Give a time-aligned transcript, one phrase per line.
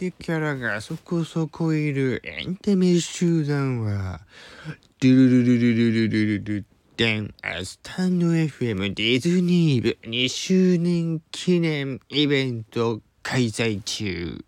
[0.00, 4.22] セキャラがそこそこいるエンタメ集団は、
[4.98, 6.64] ドゥルルルルルルルルル
[6.96, 14.42] デンアスタンド FM ディズニー部2周年記念イベント開催中。